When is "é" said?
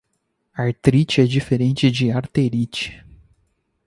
1.21-1.25